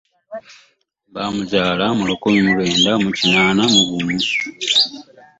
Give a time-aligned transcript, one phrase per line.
[1.13, 4.17] Bamuzaala mu lukumi mulwenda mu kinana mu gumu.